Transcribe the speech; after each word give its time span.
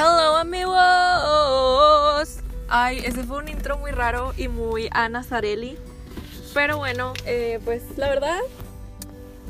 Hello 0.00 0.36
amigos. 0.36 0.78
Ay, 2.68 2.98
ese 3.04 3.24
fue 3.24 3.38
un 3.38 3.48
intro 3.48 3.78
muy 3.78 3.90
raro 3.90 4.32
y 4.36 4.46
muy 4.46 4.88
Ana 4.92 5.24
Zarelli. 5.24 5.76
Pero 6.54 6.76
bueno, 6.76 7.14
eh, 7.26 7.58
pues 7.64 7.82
la 7.98 8.08
verdad, 8.08 8.38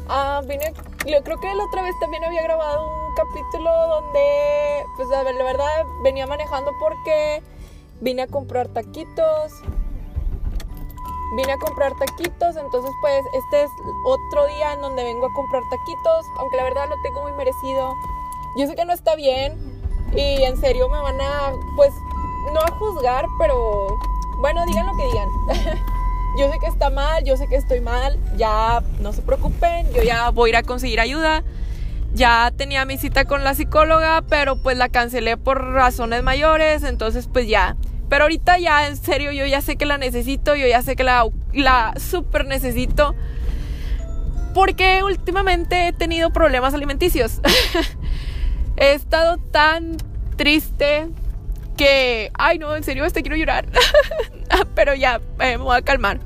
ah, 0.08 0.40
vine, 0.46 0.72
yo 1.04 1.22
creo 1.22 1.38
que 1.38 1.52
la 1.52 1.64
otra 1.64 1.82
vez 1.82 1.94
también 2.00 2.24
había 2.24 2.42
grabado 2.44 3.08
un 3.08 3.14
capítulo 3.14 3.70
donde, 3.88 4.86
pues 4.96 5.10
la, 5.10 5.22
verdad, 5.22 5.84
venía 6.02 6.26
manejando 6.26 6.72
porque 6.80 7.42
vine 8.00 8.22
a 8.22 8.26
comprar 8.26 8.68
taquitos. 8.68 9.52
Vine 11.36 11.52
a 11.52 11.58
comprar 11.58 11.92
taquitos, 11.98 12.56
entonces 12.56 12.90
pues 13.02 13.22
este 13.34 13.64
es 13.64 13.70
otro 14.06 14.46
día 14.46 14.72
en 14.72 14.80
donde 14.80 15.04
vengo 15.04 15.26
a 15.26 15.32
comprar 15.34 15.62
taquitos, 15.68 16.24
aunque 16.38 16.56
la 16.56 16.64
verdad 16.64 16.88
lo 16.88 16.96
tengo 17.02 17.20
muy 17.20 17.32
merecido. 17.32 17.94
Yo 18.56 18.66
sé 18.66 18.74
que 18.74 18.86
no 18.86 18.94
está 18.94 19.14
bien, 19.14 19.67
y 20.16 20.42
en 20.42 20.56
serio 20.58 20.88
me 20.88 21.00
van 21.00 21.20
a, 21.20 21.52
pues, 21.76 21.92
no 22.52 22.60
a 22.60 22.70
juzgar, 22.72 23.26
pero 23.38 23.98
bueno, 24.38 24.64
digan 24.66 24.86
lo 24.86 24.96
que 24.96 25.06
digan. 25.06 25.28
yo 26.38 26.50
sé 26.50 26.58
que 26.58 26.66
está 26.66 26.90
mal, 26.90 27.24
yo 27.24 27.36
sé 27.36 27.48
que 27.48 27.56
estoy 27.56 27.80
mal, 27.80 28.18
ya 28.36 28.82
no 29.00 29.12
se 29.12 29.22
preocupen, 29.22 29.92
yo 29.92 30.02
ya 30.02 30.30
voy 30.30 30.48
a 30.48 30.50
ir 30.50 30.56
a 30.56 30.62
conseguir 30.62 31.00
ayuda. 31.00 31.42
Ya 32.14 32.52
tenía 32.56 32.84
mi 32.84 32.96
cita 32.96 33.26
con 33.26 33.44
la 33.44 33.54
psicóloga, 33.54 34.22
pero 34.28 34.62
pues 34.62 34.78
la 34.78 34.88
cancelé 34.88 35.36
por 35.36 35.72
razones 35.72 36.22
mayores, 36.22 36.82
entonces 36.82 37.28
pues 37.30 37.46
ya. 37.46 37.76
Pero 38.08 38.24
ahorita 38.24 38.58
ya, 38.58 38.88
en 38.88 38.96
serio, 38.96 39.32
yo 39.32 39.44
ya 39.44 39.60
sé 39.60 39.76
que 39.76 39.84
la 39.84 39.98
necesito, 39.98 40.54
yo 40.54 40.66
ya 40.66 40.80
sé 40.80 40.96
que 40.96 41.04
la, 41.04 41.26
la 41.52 41.92
super 41.98 42.46
necesito. 42.46 43.14
Porque 44.54 45.02
últimamente 45.02 45.88
he 45.88 45.92
tenido 45.92 46.30
problemas 46.30 46.72
alimenticios. 46.72 47.40
He 48.80 48.92
estado 48.92 49.38
tan 49.38 49.96
triste 50.36 51.08
que, 51.76 52.30
ay 52.34 52.58
no, 52.58 52.76
en 52.76 52.84
serio, 52.84 53.04
este 53.04 53.22
quiero 53.22 53.36
llorar. 53.36 53.66
Pero 54.74 54.94
ya, 54.94 55.20
eh, 55.40 55.58
me 55.58 55.64
voy 55.64 55.76
a 55.76 55.82
calmar. 55.82 56.20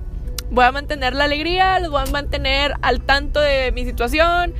Voy 0.50 0.64
a 0.64 0.72
mantener 0.72 1.14
la 1.14 1.24
alegría, 1.24 1.78
los 1.78 1.90
voy 1.90 2.02
a 2.06 2.10
mantener 2.10 2.74
al 2.82 3.00
tanto 3.00 3.40
de 3.40 3.72
mi 3.72 3.84
situación. 3.84 4.54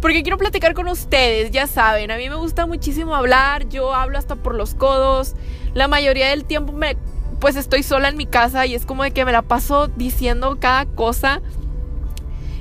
Porque 0.00 0.22
quiero 0.22 0.38
platicar 0.38 0.74
con 0.74 0.86
ustedes, 0.86 1.50
ya 1.50 1.66
saben, 1.66 2.10
a 2.10 2.16
mí 2.18 2.28
me 2.28 2.36
gusta 2.36 2.66
muchísimo 2.66 3.16
hablar, 3.16 3.68
yo 3.68 3.94
hablo 3.94 4.18
hasta 4.18 4.36
por 4.36 4.54
los 4.54 4.74
codos. 4.74 5.34
La 5.72 5.88
mayoría 5.88 6.28
del 6.28 6.44
tiempo 6.44 6.72
me 6.72 6.96
pues 7.40 7.56
estoy 7.56 7.82
sola 7.82 8.08
en 8.08 8.16
mi 8.16 8.26
casa 8.26 8.64
y 8.64 8.74
es 8.74 8.86
como 8.86 9.02
de 9.02 9.10
que 9.10 9.24
me 9.24 9.32
la 9.32 9.42
paso 9.42 9.88
diciendo 9.88 10.58
cada 10.60 10.86
cosa. 10.86 11.42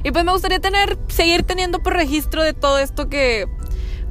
Y 0.04 0.12
pues 0.12 0.26
me 0.26 0.32
gustaría 0.32 0.60
tener 0.60 0.98
seguir 1.08 1.44
teniendo 1.44 1.80
por 1.80 1.94
registro 1.94 2.44
de 2.44 2.54
todo 2.54 2.80
esto 2.80 3.08
que 3.08 3.48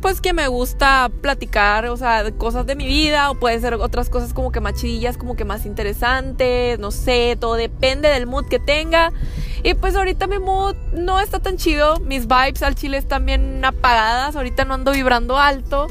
pues 0.03 0.21
que 0.21 0.33
me 0.33 0.49
gusta 0.49 1.11
platicar, 1.21 1.87
o 1.87 1.97
sea, 1.97 2.29
cosas 2.33 2.67
de 2.67 2.75
mi 2.75 2.87
vida, 2.87 3.31
o 3.31 3.37
puede 3.37 3.61
ser 3.61 3.75
otras 3.75 4.11
cosas 4.11 4.35
como 4.35 4.51
que 4.51 4.61
más 4.61 4.75
chidillas, 4.75 5.17
como 5.17 5.37
que 5.37 5.45
más 5.45 5.65
interesantes, 5.65 6.81
no 6.81 6.91
sé, 6.91 7.39
todo 7.41 7.55
depende 7.55 8.09
del 8.09 8.27
mood 8.27 8.47
que 8.49 8.59
tenga. 8.59 9.13
Y 9.63 9.75
pues 9.75 9.95
ahorita 9.95 10.27
mi 10.27 10.41
mood 10.41 10.75
no 10.93 11.21
está 11.21 11.39
tan 11.39 11.57
chido, 11.57 12.01
mis 12.01 12.27
vibes 12.27 12.65
al 12.65 12.75
chile 12.75 12.99
están 12.99 13.25
bien 13.25 13.65
apagadas, 13.65 14.35
ahorita 14.35 14.65
no 14.65 14.75
ando 14.75 14.91
vibrando 14.91 15.39
alto. 15.39 15.87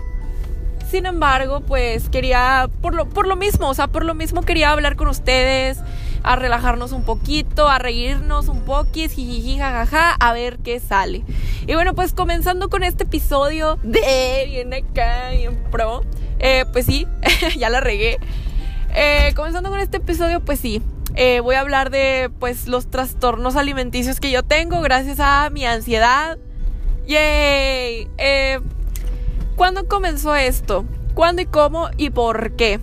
Sin 0.89 1.05
embargo, 1.05 1.61
pues 1.61 2.09
quería, 2.09 2.69
por 2.81 2.93
lo, 2.93 3.07
por 3.07 3.27
lo 3.27 3.37
mismo, 3.37 3.69
o 3.69 3.73
sea, 3.73 3.87
por 3.87 4.03
lo 4.03 4.13
mismo 4.13 4.41
quería 4.41 4.71
hablar 4.71 4.97
con 4.97 5.07
ustedes, 5.07 5.77
a 6.23 6.35
relajarnos 6.35 6.91
un 6.91 7.03
poquito, 7.03 7.69
a 7.69 7.79
reírnos 7.79 8.47
un 8.47 8.61
poquis, 8.61 9.13
jijiji, 9.13 9.57
jajaja, 9.57 10.11
a 10.11 10.33
ver 10.33 10.59
qué 10.59 10.79
sale. 10.79 11.23
Y 11.67 11.73
bueno, 11.73 11.95
pues 11.95 12.13
comenzando 12.13 12.69
con 12.69 12.83
este 12.83 13.03
episodio 13.03 13.79
de 13.83 14.45
Bien 14.47 14.73
acá, 14.73 15.29
bien 15.31 15.63
pro, 15.71 16.03
eh, 16.39 16.65
pues 16.71 16.85
sí, 16.85 17.07
ya 17.57 17.69
la 17.69 17.79
regué. 17.79 18.19
Eh, 18.93 19.33
comenzando 19.35 19.69
con 19.69 19.79
este 19.79 19.97
episodio, 19.97 20.41
pues 20.41 20.59
sí, 20.59 20.81
eh, 21.15 21.39
voy 21.39 21.55
a 21.55 21.61
hablar 21.61 21.89
de 21.89 22.29
pues 22.39 22.67
los 22.67 22.89
trastornos 22.89 23.55
alimenticios 23.55 24.19
que 24.19 24.31
yo 24.31 24.43
tengo 24.43 24.81
gracias 24.81 25.19
a 25.19 25.49
mi 25.49 25.65
ansiedad. 25.65 26.37
¡Yay! 27.07 28.07
¿Cuándo 29.55 29.87
comenzó 29.87 30.35
esto? 30.35 30.85
¿Cuándo 31.13 31.41
y 31.41 31.45
cómo 31.45 31.89
y 31.97 32.09
por 32.09 32.55
qué? 32.55 32.79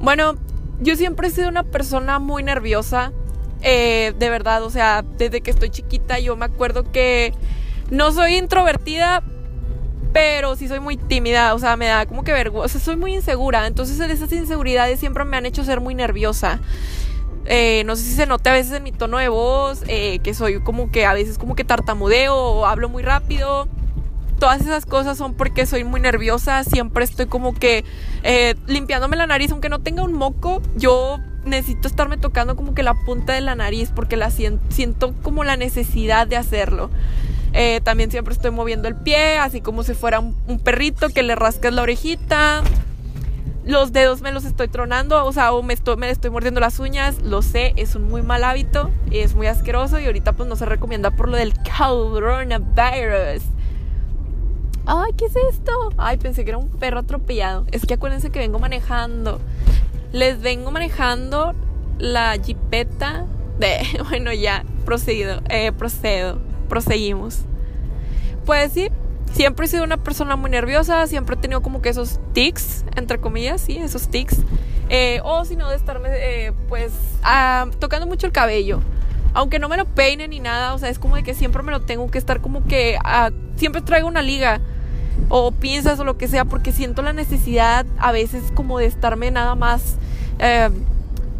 Bueno, 0.00 0.36
yo 0.80 0.96
siempre 0.96 1.28
he 1.28 1.30
sido 1.30 1.48
una 1.48 1.62
persona 1.62 2.18
muy 2.18 2.42
nerviosa, 2.42 3.12
eh, 3.62 4.14
de 4.18 4.30
verdad, 4.30 4.62
o 4.62 4.70
sea, 4.70 5.04
desde 5.18 5.42
que 5.42 5.50
estoy 5.50 5.70
chiquita 5.70 6.18
yo 6.18 6.36
me 6.36 6.46
acuerdo 6.46 6.90
que 6.90 7.34
no 7.90 8.12
soy 8.12 8.36
introvertida, 8.36 9.22
pero 10.12 10.56
sí 10.56 10.68
soy 10.68 10.80
muy 10.80 10.96
tímida, 10.96 11.54
o 11.54 11.58
sea, 11.58 11.76
me 11.76 11.86
da 11.86 12.06
como 12.06 12.24
que 12.24 12.32
vergüenza, 12.32 12.80
soy 12.80 12.96
muy 12.96 13.14
insegura, 13.14 13.66
entonces 13.66 14.00
esas 14.00 14.32
inseguridades 14.32 14.98
siempre 14.98 15.24
me 15.24 15.36
han 15.36 15.46
hecho 15.46 15.64
ser 15.64 15.80
muy 15.80 15.94
nerviosa. 15.94 16.60
Eh, 17.46 17.82
no 17.84 17.96
sé 17.96 18.02
si 18.02 18.12
se 18.12 18.26
nota 18.26 18.50
a 18.50 18.54
veces 18.54 18.72
en 18.72 18.82
mi 18.82 18.92
tono 18.92 19.18
de 19.18 19.28
voz, 19.28 19.82
eh, 19.88 20.20
que 20.20 20.34
soy 20.34 20.60
como 20.60 20.90
que 20.90 21.04
a 21.04 21.14
veces 21.14 21.38
como 21.38 21.56
que 21.56 21.64
tartamudeo 21.64 22.36
o 22.36 22.66
hablo 22.66 22.88
muy 22.88 23.02
rápido 23.02 23.68
todas 24.40 24.62
esas 24.62 24.86
cosas 24.86 25.18
son 25.18 25.34
porque 25.34 25.66
soy 25.66 25.84
muy 25.84 26.00
nerviosa, 26.00 26.64
siempre 26.64 27.04
estoy 27.04 27.26
como 27.26 27.54
que 27.54 27.84
eh, 28.24 28.56
limpiándome 28.66 29.16
la 29.16 29.28
nariz, 29.28 29.52
aunque 29.52 29.68
no 29.68 29.80
tenga 29.80 30.02
un 30.02 30.14
moco, 30.14 30.62
yo 30.74 31.18
necesito 31.44 31.86
estarme 31.86 32.16
tocando 32.16 32.56
como 32.56 32.74
que 32.74 32.82
la 32.82 32.94
punta 32.94 33.34
de 33.34 33.42
la 33.42 33.54
nariz 33.54 33.92
porque 33.94 34.16
la 34.16 34.30
siento, 34.30 35.14
como 35.22 35.44
la 35.44 35.56
necesidad 35.56 36.26
de 36.26 36.36
hacerlo. 36.36 36.90
Eh, 37.52 37.80
también 37.82 38.10
siempre 38.10 38.32
estoy 38.32 38.50
moviendo 38.50 38.88
el 38.88 38.96
pie, 38.96 39.38
así 39.38 39.60
como 39.60 39.82
si 39.82 39.94
fuera 39.94 40.20
un, 40.20 40.34
perrito 40.62 41.10
que 41.10 41.22
le 41.22 41.34
rascas 41.34 41.74
la 41.74 41.82
orejita. 41.82 42.62
Los 43.64 43.92
dedos 43.92 44.22
me 44.22 44.32
los 44.32 44.46
estoy 44.46 44.68
tronando, 44.68 45.22
o 45.24 45.32
sea, 45.32 45.52
o 45.52 45.62
me 45.62 45.74
estoy, 45.74 45.96
mordiendo 46.30 46.60
las 46.60 46.78
uñas, 46.78 47.20
lo 47.20 47.42
sé, 47.42 47.74
es 47.76 47.94
un 47.94 48.04
muy 48.08 48.22
mal 48.22 48.42
hábito, 48.42 48.90
es 49.10 49.34
muy 49.34 49.48
asqueroso 49.48 50.00
y 50.00 50.06
ahorita 50.06 50.32
pues 50.32 50.48
no 50.48 50.56
se 50.56 50.64
recomienda 50.64 51.10
por 51.10 51.28
lo 51.28 51.36
del 51.36 51.52
coronavirus. 51.78 53.42
Ay, 54.86 55.12
¿qué 55.16 55.26
es 55.26 55.36
esto? 55.50 55.72
Ay, 55.96 56.16
pensé 56.16 56.44
que 56.44 56.50
era 56.50 56.58
un 56.58 56.68
perro 56.68 57.00
atropellado. 57.00 57.66
Es 57.70 57.86
que 57.86 57.94
acuérdense 57.94 58.30
que 58.30 58.38
vengo 58.38 58.58
manejando. 58.58 59.40
Les 60.12 60.40
vengo 60.40 60.70
manejando 60.70 61.54
la 61.98 62.36
jipeta 62.42 63.26
de... 63.58 63.78
Bueno, 64.08 64.32
ya, 64.32 64.64
procedido, 64.84 65.40
eh, 65.48 65.72
procedo, 65.72 66.38
proseguimos. 66.68 67.40
Pues 68.46 68.72
sí, 68.72 68.88
siempre 69.32 69.66
he 69.66 69.68
sido 69.68 69.84
una 69.84 69.98
persona 69.98 70.36
muy 70.36 70.50
nerviosa, 70.50 71.06
siempre 71.06 71.36
he 71.36 71.38
tenido 71.38 71.60
como 71.62 71.82
que 71.82 71.90
esos 71.90 72.18
tics, 72.32 72.84
entre 72.96 73.20
comillas, 73.20 73.60
sí, 73.60 73.78
esos 73.78 74.08
tics. 74.08 74.38
Eh, 74.88 75.20
o 75.22 75.44
si 75.44 75.54
no, 75.54 75.70
de 75.70 75.76
estarme, 75.76 76.08
eh, 76.12 76.52
pues, 76.68 76.92
ah, 77.22 77.68
tocando 77.78 78.06
mucho 78.06 78.26
el 78.26 78.32
cabello. 78.32 78.80
Aunque 79.32 79.58
no 79.58 79.68
me 79.68 79.76
lo 79.76 79.84
peine 79.84 80.28
ni 80.28 80.40
nada, 80.40 80.74
o 80.74 80.78
sea, 80.78 80.88
es 80.88 80.98
como 80.98 81.16
de 81.16 81.22
que 81.22 81.34
siempre 81.34 81.62
me 81.62 81.70
lo 81.72 81.80
tengo 81.80 82.10
que 82.10 82.18
estar 82.18 82.40
como 82.40 82.64
que... 82.64 82.98
Ah, 83.04 83.30
siempre 83.56 83.82
traigo 83.82 84.08
una 84.08 84.22
liga 84.22 84.60
o 85.28 85.52
piensas 85.52 86.00
o 86.00 86.04
lo 86.04 86.16
que 86.16 86.28
sea, 86.28 86.44
porque 86.44 86.72
siento 86.72 87.02
la 87.02 87.12
necesidad 87.12 87.86
a 87.98 88.10
veces 88.10 88.44
como 88.54 88.78
de 88.78 88.86
estarme 88.86 89.30
nada 89.30 89.54
más 89.54 89.96
eh, 90.38 90.70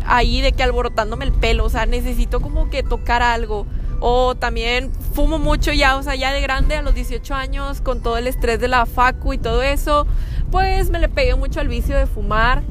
ahí 0.07 0.41
de 0.41 0.53
que 0.53 0.63
alborotándome 0.63 1.25
el 1.25 1.33
pelo, 1.33 1.65
o 1.65 1.71
sea, 1.71 1.87
necesito 1.87 2.41
como 2.41 2.71
que 2.71 2.83
tocar 2.83 3.23
algo. 3.23 3.67
O 4.03 4.35
también 4.35 4.91
fumo 5.13 5.39
mucho 5.39 5.73
ya, 5.73 5.97
o 5.97 6.03
sea, 6.03 6.15
ya 6.15 6.33
de 6.33 6.41
grande, 6.41 6.77
a 6.77 6.83
los 6.83 6.95
18 6.95 7.35
años, 7.35 7.83
con 7.83 8.03
todo 8.03 8.17
el 8.17 8.27
estrés 8.27 8.59
de 8.59 8.69
la 8.69 8.87
facu 8.87 9.35
y 9.35 9.39
todo 9.39 9.63
eso, 9.63 10.07
pues 10.51 10.89
me 10.89 10.99
le 10.99 11.09
pegué 11.09 11.35
mucho 11.35 11.61
al 11.61 11.69
vicio 11.69 11.97
de 11.97 12.07
fumar. 12.07 12.63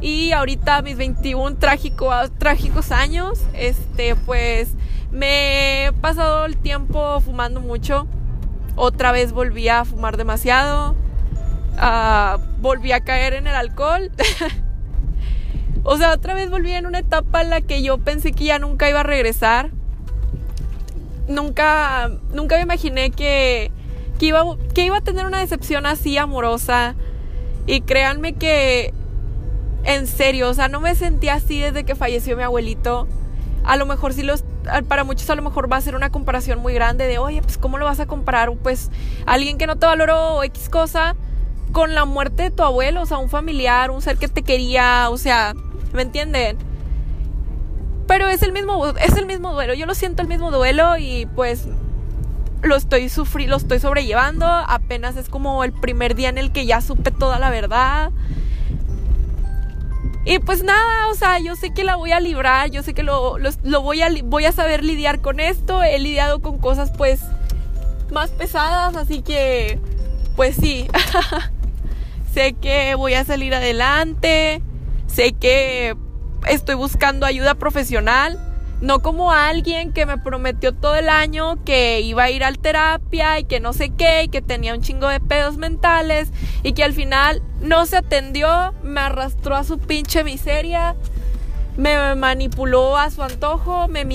Y 0.00 0.32
ahorita 0.32 0.82
mis 0.82 0.96
21 0.96 1.56
trágicos, 1.56 2.30
trágicos 2.38 2.92
años, 2.92 3.40
este, 3.52 4.14
pues 4.14 4.68
me 5.10 5.86
he 5.86 5.92
pasado 5.92 6.44
el 6.44 6.56
tiempo 6.56 7.20
fumando 7.20 7.60
mucho. 7.60 8.06
Otra 8.76 9.10
vez 9.10 9.32
volví 9.32 9.68
a 9.68 9.84
fumar 9.84 10.16
demasiado. 10.16 10.94
Uh, 11.80 12.38
volví 12.60 12.92
a 12.92 13.00
caer 13.00 13.34
en 13.34 13.48
el 13.48 13.54
alcohol. 13.54 14.10
o 15.82 15.96
sea, 15.96 16.12
otra 16.12 16.34
vez 16.34 16.48
volví 16.48 16.72
en 16.72 16.86
una 16.86 17.00
etapa 17.00 17.42
en 17.42 17.50
la 17.50 17.60
que 17.60 17.82
yo 17.82 17.98
pensé 17.98 18.32
que 18.32 18.44
ya 18.44 18.60
nunca 18.60 18.88
iba 18.88 19.00
a 19.00 19.04
regresar. 19.04 19.70
Nunca, 21.26 22.10
nunca 22.32 22.56
me 22.56 22.62
imaginé 22.62 23.10
que, 23.10 23.72
que, 24.18 24.26
iba, 24.26 24.44
que 24.74 24.84
iba 24.84 24.98
a 24.98 25.00
tener 25.00 25.26
una 25.26 25.40
decepción 25.40 25.86
así 25.86 26.16
amorosa. 26.18 26.94
Y 27.66 27.80
créanme 27.80 28.34
que, 28.34 28.94
en 29.88 30.06
serio, 30.06 30.50
o 30.50 30.54
sea, 30.54 30.68
no 30.68 30.80
me 30.80 30.94
sentí 30.94 31.30
así 31.30 31.60
desde 31.60 31.84
que 31.84 31.94
falleció 31.94 32.36
mi 32.36 32.42
abuelito. 32.42 33.08
A 33.64 33.76
lo 33.76 33.86
mejor 33.86 34.12
sí 34.12 34.22
los 34.22 34.44
para 34.86 35.02
muchos 35.02 35.28
a 35.30 35.34
lo 35.34 35.40
mejor 35.40 35.72
va 35.72 35.78
a 35.78 35.80
ser 35.80 35.94
una 35.94 36.10
comparación 36.10 36.58
muy 36.60 36.74
grande 36.74 37.06
de, 37.06 37.16
oye, 37.16 37.40
pues 37.40 37.56
¿cómo 37.56 37.78
lo 37.78 37.86
vas 37.86 37.98
a 37.98 38.04
comparar? 38.04 38.52
Pues 38.62 38.90
alguien 39.24 39.56
que 39.56 39.66
no 39.66 39.76
te 39.76 39.86
valoró 39.86 40.42
X 40.44 40.68
cosa 40.68 41.16
con 41.72 41.94
la 41.94 42.04
muerte 42.04 42.42
de 42.44 42.50
tu 42.50 42.62
abuelo, 42.62 43.00
o 43.00 43.06
sea, 43.06 43.16
un 43.16 43.30
familiar, 43.30 43.90
un 43.90 44.02
ser 44.02 44.18
que 44.18 44.28
te 44.28 44.42
quería, 44.42 45.08
o 45.08 45.16
sea, 45.16 45.54
¿me 45.94 46.02
entienden? 46.02 46.58
Pero 48.06 48.28
es 48.28 48.42
el 48.42 48.52
mismo, 48.52 48.88
es 48.88 49.16
el 49.16 49.24
mismo 49.24 49.54
duelo, 49.54 49.72
yo 49.72 49.86
lo 49.86 49.94
siento 49.94 50.20
el 50.20 50.28
mismo 50.28 50.50
duelo 50.50 50.98
y 50.98 51.26
pues 51.34 51.66
lo 52.60 52.76
estoy 52.76 53.08
sufriendo, 53.08 53.52
lo 53.52 53.56
estoy 53.56 53.78
sobrellevando, 53.78 54.46
apenas 54.46 55.16
es 55.16 55.30
como 55.30 55.64
el 55.64 55.72
primer 55.72 56.14
día 56.14 56.28
en 56.28 56.36
el 56.36 56.52
que 56.52 56.66
ya 56.66 56.82
supe 56.82 57.10
toda 57.10 57.38
la 57.38 57.48
verdad. 57.48 58.10
Y 60.28 60.40
pues 60.40 60.62
nada, 60.62 61.08
o 61.08 61.14
sea, 61.14 61.38
yo 61.38 61.56
sé 61.56 61.70
que 61.72 61.84
la 61.84 61.96
voy 61.96 62.12
a 62.12 62.20
librar, 62.20 62.70
yo 62.70 62.82
sé 62.82 62.92
que 62.92 63.02
lo, 63.02 63.38
voy, 63.80 64.02
a, 64.02 64.10
voy 64.24 64.44
a 64.44 64.52
saber 64.52 64.84
lidiar 64.84 65.22
con 65.22 65.40
esto. 65.40 65.82
He 65.82 65.98
lidiado 65.98 66.42
con 66.42 66.58
cosas 66.58 66.92
pues 66.98 67.22
más 68.12 68.28
pesadas, 68.28 68.94
así 68.94 69.22
que 69.22 69.78
pues 70.36 70.54
sí. 70.54 70.86
sé 72.34 72.52
que 72.52 72.94
voy 72.94 73.14
a 73.14 73.24
salir 73.24 73.54
adelante, 73.54 74.60
sé 75.06 75.32
que 75.32 75.96
estoy 76.46 76.74
buscando 76.74 77.24
ayuda 77.24 77.54
profesional. 77.54 78.38
No 78.80 79.00
como 79.00 79.32
alguien 79.32 79.92
que 79.92 80.06
me 80.06 80.18
prometió 80.18 80.72
todo 80.72 80.94
el 80.94 81.08
año 81.08 81.62
que 81.64 82.00
iba 82.00 82.24
a 82.24 82.30
ir 82.30 82.44
al 82.44 82.58
terapia 82.58 83.38
y 83.40 83.44
que 83.44 83.58
no 83.58 83.72
sé 83.72 83.90
qué, 83.90 84.24
y 84.24 84.28
que 84.28 84.40
tenía 84.40 84.74
un 84.74 84.82
chingo 84.82 85.08
de 85.08 85.18
pedos 85.18 85.56
mentales 85.56 86.30
y 86.62 86.74
que 86.74 86.84
al 86.84 86.92
final 86.92 87.42
no 87.60 87.86
se 87.86 87.96
atendió, 87.96 88.74
me 88.84 89.00
arrastró 89.00 89.56
a 89.56 89.64
su 89.64 89.78
pinche 89.78 90.22
miseria, 90.22 90.94
me 91.76 92.14
manipuló 92.14 92.96
a 92.96 93.10
su 93.10 93.22
antojo, 93.22 93.88
me 93.88 94.06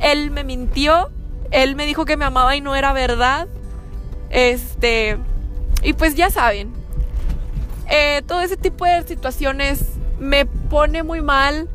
él 0.00 0.30
me 0.30 0.42
mintió, 0.42 1.10
él 1.52 1.76
me 1.76 1.86
dijo 1.86 2.04
que 2.04 2.16
me 2.16 2.24
amaba 2.24 2.56
y 2.56 2.60
no 2.60 2.74
era 2.74 2.92
verdad. 2.92 3.46
Este, 4.30 5.18
y 5.82 5.92
pues 5.92 6.14
ya 6.14 6.30
saben, 6.30 6.72
eh, 7.88 8.22
todo 8.26 8.40
ese 8.40 8.56
tipo 8.56 8.84
de 8.84 9.02
situaciones 9.02 9.84
me 10.18 10.46
pone 10.46 11.02
muy 11.02 11.20
mal 11.20 11.68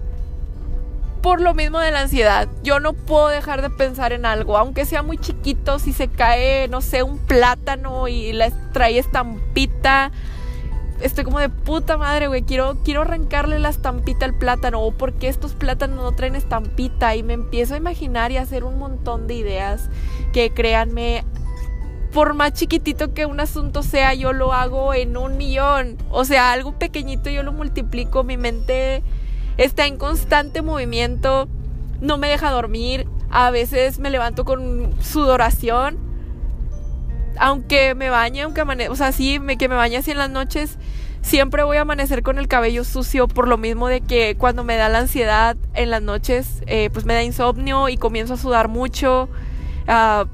por 1.25 1.41
lo 1.41 1.55
mismo 1.55 1.79
de 1.79 1.89
la 1.89 2.01
ansiedad. 2.01 2.47
Yo 2.61 2.79
no 2.79 2.93
puedo 2.93 3.29
dejar 3.29 3.63
de 3.63 3.71
pensar 3.71 4.13
en 4.13 4.27
algo, 4.27 4.59
aunque 4.59 4.85
sea 4.85 5.01
muy 5.01 5.17
chiquito, 5.17 5.79
si 5.79 5.91
se 5.91 6.07
cae, 6.07 6.67
no 6.67 6.81
sé, 6.81 7.01
un 7.01 7.17
plátano 7.17 8.07
y 8.07 8.31
la 8.31 8.51
trae 8.71 8.99
estampita. 8.99 10.11
Estoy 11.01 11.23
como 11.23 11.39
de 11.39 11.49
puta 11.49 11.97
madre, 11.97 12.27
güey. 12.27 12.43
Quiero, 12.43 12.77
quiero 12.83 13.01
arrancarle 13.01 13.57
la 13.57 13.69
estampita 13.69 14.27
al 14.27 14.35
plátano. 14.35 14.83
O 14.83 14.91
porque 14.91 15.27
estos 15.27 15.55
plátanos 15.55 15.97
no 15.97 16.11
traen 16.11 16.35
estampita. 16.35 17.15
Y 17.15 17.23
me 17.23 17.33
empiezo 17.33 17.73
a 17.73 17.77
imaginar 17.77 18.31
y 18.31 18.37
a 18.37 18.43
hacer 18.43 18.63
un 18.63 18.77
montón 18.77 19.25
de 19.25 19.33
ideas. 19.33 19.89
Que 20.31 20.51
créanme, 20.51 21.23
por 22.13 22.35
más 22.35 22.53
chiquitito 22.53 23.15
que 23.15 23.25
un 23.25 23.39
asunto 23.39 23.81
sea, 23.81 24.13
yo 24.13 24.31
lo 24.31 24.53
hago 24.53 24.93
en 24.93 25.17
un 25.17 25.37
millón. 25.37 25.97
O 26.11 26.23
sea, 26.23 26.51
algo 26.51 26.77
pequeñito 26.77 27.31
yo 27.31 27.41
lo 27.41 27.51
multiplico. 27.51 28.23
Mi 28.23 28.37
mente 28.37 29.01
está 29.57 29.85
en 29.87 29.97
constante 29.97 30.61
movimiento, 30.61 31.47
no 32.01 32.17
me 32.17 32.27
deja 32.27 32.51
dormir, 32.51 33.07
a 33.29 33.51
veces 33.51 33.99
me 33.99 34.09
levanto 34.09 34.45
con 34.45 34.93
sudoración, 35.01 35.97
aunque 37.37 37.95
me 37.95 38.09
bañe, 38.09 38.41
aunque 38.41 38.61
amanezca, 38.61 38.93
o 38.93 38.95
sea, 38.95 39.11
sí, 39.11 39.39
me, 39.39 39.57
que 39.57 39.67
me 39.67 39.75
bañe 39.75 39.97
así 39.97 40.11
en 40.11 40.17
las 40.17 40.29
noches, 40.29 40.77
siempre 41.21 41.63
voy 41.63 41.77
a 41.77 41.81
amanecer 41.81 42.21
con 42.21 42.37
el 42.37 42.47
cabello 42.47 42.83
sucio 42.83 43.27
por 43.27 43.47
lo 43.47 43.57
mismo 43.57 43.87
de 43.87 44.01
que 44.01 44.35
cuando 44.37 44.63
me 44.63 44.75
da 44.75 44.89
la 44.89 44.99
ansiedad 44.99 45.57
en 45.73 45.89
las 45.89 46.01
noches, 46.01 46.61
eh, 46.67 46.89
pues 46.93 47.05
me 47.05 47.13
da 47.13 47.23
insomnio 47.23 47.89
y 47.89 47.97
comienzo 47.97 48.35
a 48.35 48.37
sudar 48.37 48.67
mucho. 48.67 49.27
Ah, 49.87 50.25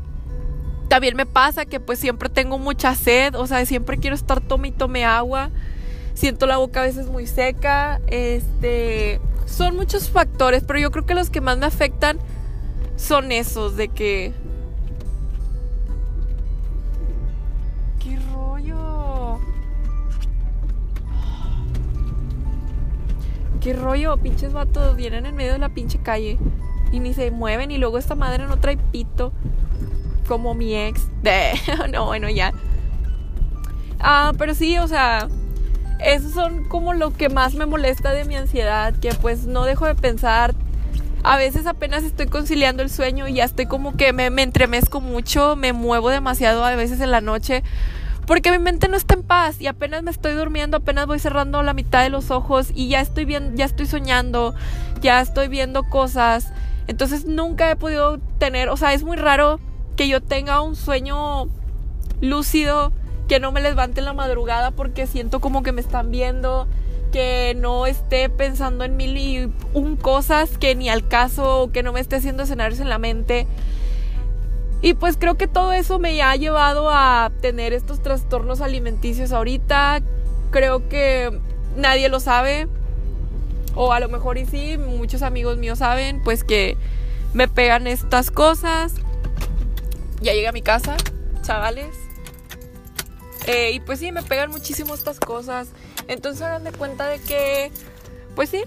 también 0.90 1.16
me 1.16 1.26
pasa 1.26 1.66
que 1.66 1.80
pues 1.80 2.00
siempre 2.00 2.28
tengo 2.28 2.58
mucha 2.58 2.94
sed, 2.96 3.36
o 3.36 3.48
sea, 3.48 3.66
siempre 3.66 3.98
quiero 3.98 4.16
estar 4.16 4.42
tome 4.42 4.68
y 4.68 4.72
tome 4.72 5.06
agua 5.06 5.50
siento 6.14 6.46
la 6.46 6.58
boca 6.58 6.82
a 6.82 6.84
veces 6.84 7.08
muy 7.08 7.28
seca, 7.28 8.02
este, 8.08 9.20
son 9.46 9.76
muchos 9.76 10.10
factores, 10.10 10.64
pero 10.66 10.80
yo 10.80 10.92
creo 10.92 11.06
que 11.06 11.16
los 11.16 11.30
que 11.30 11.42
más 11.42 11.58
me 11.58 11.66
afectan 11.66 12.20
son 12.96 13.32
esos 13.32 13.76
de 13.76 13.88
que 13.90 14.34
qué 18.00 18.18
rollo. 18.34 19.40
Qué 23.60 23.74
rollo, 23.74 24.18
pinches 24.18 24.54
vatos 24.54 24.96
vienen 24.96 25.26
en 25.26 25.36
medio 25.36 25.54
de 25.54 25.60
la 25.60 25.70
pinche 25.70 26.00
calle 26.00 26.38
y 26.92 27.00
ni 27.00 27.14
se 27.14 27.32
mueven 27.32 27.72
y 27.72 27.78
luego 27.78 27.98
esta 27.98 28.16
madre 28.16 28.48
no 28.48 28.58
trae 28.58 28.78
pito 28.78 29.34
como 30.28 30.54
mi 30.54 30.76
ex. 30.76 31.08
No, 31.92 32.06
bueno, 32.06 32.30
ya. 32.30 32.54
Ah, 34.00 34.34
pero 34.38 34.56
sí, 34.56 34.78
o 34.78 34.88
sea, 34.88 35.28
esos 36.04 36.34
son 36.34 36.64
como 36.66 36.94
lo 36.94 37.12
que 37.14 37.30
más 37.30 37.54
me 37.54 37.66
molesta 37.66 38.12
de 38.12 38.26
mi 38.26 38.36
ansiedad, 38.36 38.94
que 38.96 39.14
pues 39.14 39.46
no 39.46 39.64
dejo 39.64 39.86
de 39.86 39.96
pensar. 39.96 40.56
A 41.24 41.38
veces 41.38 41.68
apenas 41.68 42.04
estoy 42.04 42.26
conciliando 42.28 42.82
el 42.82 42.90
sueño 42.90 43.28
y 43.28 43.36
ya 43.36 43.44
estoy 43.44 43.68
como 43.68 43.96
que 43.96 44.12
me, 44.12 44.26
entremezco 44.42 45.02
mucho, 45.02 45.56
me 45.56 45.74
muevo 45.74 46.10
demasiado 46.10 46.66
a 46.66 46.76
veces 46.76 47.00
en 47.00 47.12
la 47.12 47.22
noche, 47.22 47.64
porque 48.26 48.52
mi 48.52 48.58
mente 48.58 48.88
no 48.88 48.98
está 48.98 49.14
en 49.14 49.22
paz 49.24 49.62
y 49.62 49.68
apenas 49.68 50.02
me 50.02 50.10
estoy 50.10 50.34
durmiendo, 50.34 50.78
apenas 50.78 51.06
voy 51.06 51.20
cerrando 51.20 51.62
la 51.62 51.74
mitad 51.74 52.02
de 52.02 52.10
los 52.10 52.32
ojos 52.32 52.72
y 52.74 52.88
ya 52.88 53.02
estoy 53.02 53.26
viendo, 53.26 53.56
ya 53.56 53.66
estoy 53.66 53.86
soñando, 53.86 54.56
ya 55.02 55.22
estoy 55.22 55.48
viendo 55.48 55.84
cosas. 55.84 56.52
Entonces 56.88 57.26
nunca 57.26 57.70
he 57.70 57.76
podido 57.76 58.18
tener, 58.40 58.70
o 58.70 58.78
sea, 58.78 58.94
es 58.94 59.04
muy 59.04 59.18
raro 59.18 59.60
que 59.96 60.08
yo 60.08 60.22
tenga 60.22 60.62
un 60.62 60.76
sueño 60.76 61.46
lúcido 62.22 62.92
que 63.32 63.40
no 63.40 63.54
me 63.54 63.62
levante 63.62 64.02
en 64.02 64.06
la 64.06 64.12
madrugada 64.12 64.72
porque 64.72 65.08
siento 65.08 65.40
como 65.40 65.64
que 65.64 65.72
me 65.72 65.80
están 65.80 66.12
viendo, 66.12 66.68
que 67.14 67.56
no 67.56 67.86
esté 67.86 68.28
pensando 68.28 68.84
en 68.84 68.98
mil 68.98 69.16
y 69.16 69.50
un 69.74 69.96
cosas 69.96 70.58
que 70.58 70.76
ni 70.76 70.90
al 70.90 71.08
caso, 71.08 71.70
que 71.72 71.82
no 71.82 71.94
me 71.94 72.02
esté 72.02 72.18
haciendo 72.18 72.44
escenarios 72.44 72.82
en 72.82 72.90
la 72.90 72.98
mente. 72.98 73.48
Y 74.82 74.96
pues 74.96 75.16
creo 75.16 75.38
que 75.38 75.48
todo 75.48 75.72
eso 75.72 75.98
me 75.98 76.22
ha 76.22 76.36
llevado 76.36 76.90
a 76.90 77.32
tener 77.40 77.72
estos 77.72 78.04
trastornos 78.04 78.60
alimenticios 78.60 79.32
ahorita. 79.32 80.02
Creo 80.50 80.90
que 80.90 81.32
nadie 81.78 82.10
lo 82.10 82.20
sabe. 82.20 82.68
O 83.76 83.94
a 83.94 84.02
lo 84.02 84.10
mejor 84.10 84.40
y 84.40 84.46
sí, 84.46 84.78
muchos 84.78 85.22
amigos 85.22 85.58
míos 85.58 85.80
saben, 85.80 86.22
pues 86.22 86.44
que 86.44 86.76
me 87.34 87.48
pegan 87.48 87.88
estas 87.88 88.30
cosas. 88.30 88.96
Ya 90.20 90.34
llegué 90.34 90.50
a 90.50 90.52
mi 90.52 90.62
casa, 90.62 90.98
chavales. 91.44 92.01
Eh, 93.48 93.72
y 93.74 93.80
pues 93.80 94.00
sí, 94.00 94.12
me 94.12 94.24
pegan 94.24 94.52
muchísimo 94.52 94.94
estas 94.94 95.20
cosas. 95.20 95.70
Entonces 96.08 96.42
hagan 96.42 96.64
de 96.64 96.72
cuenta 96.72 97.08
de 97.08 97.20
que, 97.20 97.72
pues 98.36 98.50
sí, 98.50 98.64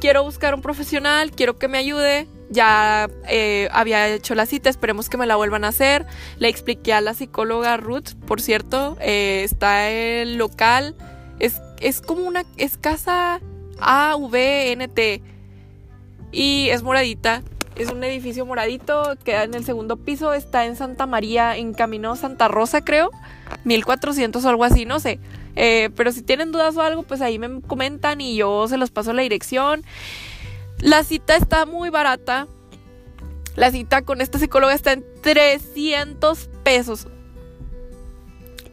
quiero 0.00 0.22
buscar 0.24 0.54
un 0.54 0.62
profesional, 0.62 1.30
quiero 1.30 1.58
que 1.58 1.68
me 1.68 1.78
ayude. 1.78 2.26
Ya 2.50 3.08
eh, 3.28 3.68
había 3.70 4.08
hecho 4.08 4.34
la 4.34 4.44
cita, 4.44 4.70
esperemos 4.70 5.08
que 5.08 5.16
me 5.16 5.26
la 5.26 5.36
vuelvan 5.36 5.64
a 5.64 5.68
hacer. 5.68 6.06
Le 6.38 6.48
expliqué 6.48 6.92
a 6.92 7.00
la 7.00 7.14
psicóloga 7.14 7.76
Ruth, 7.76 8.14
por 8.26 8.40
cierto, 8.40 8.96
eh, 9.00 9.42
está 9.44 9.88
el 9.88 10.36
local, 10.36 10.96
es, 11.38 11.60
es 11.80 12.00
como 12.00 12.24
una, 12.24 12.44
es 12.56 12.76
casa 12.76 13.40
AVNT 13.80 14.98
y 16.32 16.68
es 16.70 16.82
moradita. 16.82 17.42
Es 17.80 17.88
un 17.90 18.04
edificio 18.04 18.44
moradito, 18.44 19.16
queda 19.24 19.44
en 19.44 19.54
el 19.54 19.64
segundo 19.64 19.96
piso, 19.96 20.34
está 20.34 20.66
en 20.66 20.76
Santa 20.76 21.06
María, 21.06 21.56
en 21.56 21.72
Camino 21.72 22.14
Santa 22.14 22.46
Rosa, 22.46 22.84
creo. 22.84 23.10
1400 23.64 24.44
o 24.44 24.48
algo 24.50 24.64
así, 24.64 24.84
no 24.84 25.00
sé. 25.00 25.18
Eh, 25.56 25.88
pero 25.96 26.12
si 26.12 26.20
tienen 26.20 26.52
dudas 26.52 26.76
o 26.76 26.82
algo, 26.82 27.04
pues 27.04 27.22
ahí 27.22 27.38
me 27.38 27.62
comentan 27.62 28.20
y 28.20 28.36
yo 28.36 28.68
se 28.68 28.76
los 28.76 28.90
paso 28.90 29.14
la 29.14 29.22
dirección. 29.22 29.82
La 30.78 31.04
cita 31.04 31.36
está 31.36 31.64
muy 31.64 31.88
barata. 31.88 32.48
La 33.56 33.70
cita 33.70 34.02
con 34.02 34.20
esta 34.20 34.38
psicóloga 34.38 34.74
está 34.74 34.92
en 34.92 35.02
300 35.22 36.50
pesos. 36.62 37.06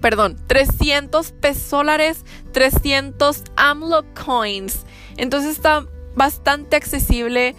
Perdón, 0.02 0.36
300 0.48 1.32
pesolares, 1.32 2.26
300 2.52 3.46
AMLO 3.56 4.04
coins. 4.26 4.82
Entonces 5.16 5.56
está 5.56 5.88
bastante 6.18 6.76
accesible. 6.76 7.56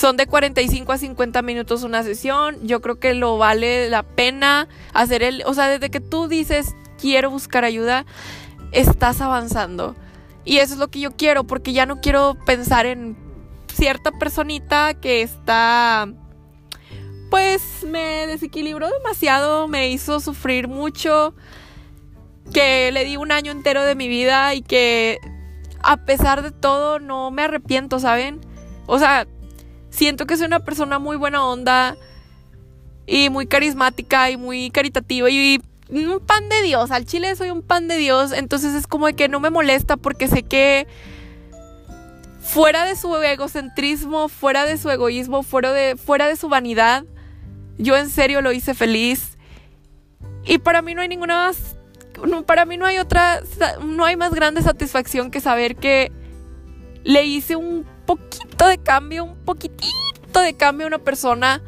Son 0.00 0.16
de 0.16 0.26
45 0.26 0.92
a 0.92 0.96
50 0.96 1.42
minutos 1.42 1.82
una 1.82 2.02
sesión. 2.02 2.56
Yo 2.66 2.80
creo 2.80 2.98
que 2.98 3.12
lo 3.12 3.36
vale 3.36 3.90
la 3.90 4.02
pena 4.02 4.66
hacer 4.94 5.22
el... 5.22 5.42
O 5.44 5.52
sea, 5.52 5.68
desde 5.68 5.90
que 5.90 6.00
tú 6.00 6.26
dices 6.26 6.74
quiero 6.98 7.28
buscar 7.28 7.64
ayuda, 7.64 8.06
estás 8.72 9.20
avanzando. 9.20 9.94
Y 10.42 10.56
eso 10.56 10.72
es 10.72 10.80
lo 10.80 10.88
que 10.88 11.00
yo 11.00 11.10
quiero, 11.18 11.44
porque 11.44 11.74
ya 11.74 11.84
no 11.84 12.00
quiero 12.00 12.34
pensar 12.46 12.86
en 12.86 13.14
cierta 13.74 14.10
personita 14.10 14.94
que 14.94 15.20
está... 15.20 16.08
Pues 17.28 17.84
me 17.86 18.26
desequilibró 18.26 18.88
demasiado, 18.88 19.68
me 19.68 19.90
hizo 19.90 20.18
sufrir 20.18 20.66
mucho, 20.66 21.34
que 22.54 22.90
le 22.90 23.04
di 23.04 23.18
un 23.18 23.32
año 23.32 23.52
entero 23.52 23.82
de 23.82 23.94
mi 23.94 24.08
vida 24.08 24.54
y 24.54 24.62
que 24.62 25.18
a 25.82 26.06
pesar 26.06 26.40
de 26.40 26.52
todo 26.52 27.00
no 27.00 27.30
me 27.30 27.42
arrepiento, 27.42 27.98
¿saben? 27.98 28.40
O 28.86 28.98
sea, 28.98 29.26
siento 29.90 30.26
que 30.26 30.36
soy 30.36 30.46
una 30.46 30.60
persona 30.60 30.98
muy 30.98 31.16
buena 31.16 31.44
onda 31.44 31.96
y 33.06 33.28
muy 33.28 33.46
carismática 33.46 34.30
y 34.30 34.36
muy 34.36 34.70
caritativa 34.70 35.28
y 35.28 35.60
un 35.90 36.20
pan 36.24 36.48
de 36.48 36.62
Dios. 36.62 36.90
Al 36.90 37.04
chile 37.04 37.34
soy 37.36 37.50
un 37.50 37.62
pan 37.62 37.88
de 37.88 37.96
Dios, 37.96 38.32
entonces 38.32 38.74
es 38.74 38.86
como 38.86 39.06
de 39.06 39.14
que 39.14 39.28
no 39.28 39.40
me 39.40 39.50
molesta 39.50 39.96
porque 39.96 40.28
sé 40.28 40.42
que 40.42 40.86
fuera 42.40 42.84
de 42.84 42.96
su 42.96 43.14
egocentrismo, 43.16 44.28
fuera 44.28 44.64
de 44.64 44.76
su 44.76 44.90
egoísmo, 44.90 45.42
fuera 45.42 45.72
de, 45.72 45.96
fuera 45.96 46.26
de 46.26 46.36
su 46.36 46.48
vanidad, 46.48 47.04
yo 47.78 47.96
en 47.96 48.10
serio 48.10 48.42
lo 48.42 48.52
hice 48.52 48.74
feliz 48.74 49.38
Y 50.44 50.58
para 50.58 50.82
mí 50.82 50.94
no 50.94 51.02
hay 51.02 51.08
ninguna 51.08 51.46
más, 51.46 51.76
para 52.46 52.64
mí 52.64 52.76
no 52.76 52.86
hay 52.86 52.98
otra, 52.98 53.40
no 53.84 54.04
hay 54.04 54.16
más 54.16 54.34
grande 54.34 54.62
satisfacción 54.62 55.30
que 55.30 55.40
saber 55.40 55.76
que 55.76 56.12
le 57.04 57.24
hice 57.24 57.56
un 57.56 57.86
poquito 58.06 58.49
de 58.68 58.78
cambio, 58.78 59.24
un 59.24 59.36
poquitito 59.44 60.40
de 60.40 60.54
cambio 60.54 60.86
a 60.86 60.88
una 60.88 60.98
persona. 60.98 61.62